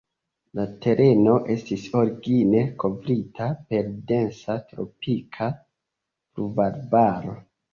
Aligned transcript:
La 0.59 0.63
tereno 0.85 1.35
estis 1.55 1.83
origine 1.99 2.63
kovrita 2.85 3.51
per 3.75 3.93
densa 4.13 4.57
tropika 4.73 5.51
pluvarbaro. 5.61 7.39